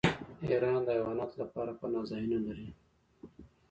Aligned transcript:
ایران 0.47 0.81
د 0.85 0.89
حیواناتو 0.97 1.35
لپاره 1.43 1.71
پناه 1.79 2.05
ځایونه 2.11 2.37
لري. 2.45 2.67